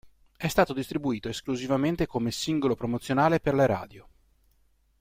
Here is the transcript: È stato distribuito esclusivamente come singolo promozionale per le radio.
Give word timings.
È 0.35 0.47
stato 0.47 0.73
distribuito 0.73 1.29
esclusivamente 1.29 2.07
come 2.07 2.31
singolo 2.31 2.73
promozionale 2.73 3.39
per 3.39 3.53
le 3.53 3.67
radio. 3.67 4.09